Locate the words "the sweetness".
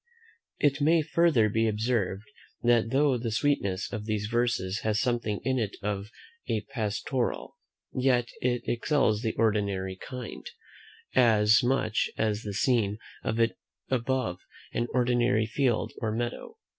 3.19-3.93